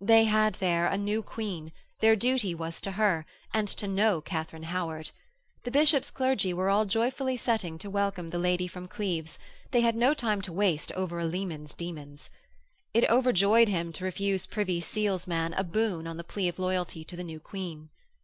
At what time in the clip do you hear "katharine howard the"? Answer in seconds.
4.20-5.70